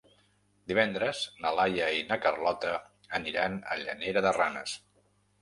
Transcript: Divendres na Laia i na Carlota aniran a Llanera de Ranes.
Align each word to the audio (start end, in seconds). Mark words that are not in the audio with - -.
Divendres 0.69 1.19
na 1.43 1.51
Laia 1.59 1.89
i 1.97 2.01
na 2.13 2.17
Carlota 2.23 2.73
aniran 3.19 3.61
a 3.61 3.79
Llanera 3.83 4.27
de 4.29 4.35
Ranes. 4.41 4.77